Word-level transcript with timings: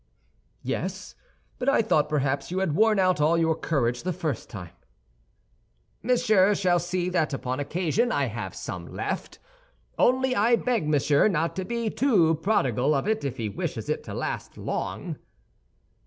"Yes, 0.63 1.13
but 1.59 1.69
I 1.69 1.83
thought 1.83 2.09
perhaps 2.09 2.49
you 2.49 2.57
had 2.57 2.73
worn 2.73 2.97
out 2.97 3.21
all 3.21 3.37
your 3.37 3.53
courage 3.55 4.01
the 4.01 4.11
first 4.11 4.49
time." 4.49 4.73
"Monsieur 6.01 6.55
shall 6.55 6.79
see 6.79 7.07
that 7.09 7.33
upon 7.35 7.59
occasion 7.59 8.11
I 8.11 8.25
have 8.25 8.55
some 8.55 8.87
left; 8.87 9.37
only 9.99 10.35
I 10.35 10.55
beg 10.55 10.87
Monsieur 10.89 11.27
not 11.27 11.55
to 11.57 11.65
be 11.65 11.91
too 11.91 12.33
prodigal 12.33 12.95
of 12.95 13.07
it 13.07 13.23
if 13.23 13.37
he 13.37 13.47
wishes 13.47 13.89
it 13.89 14.03
to 14.05 14.15
last 14.15 14.57
long." 14.57 15.17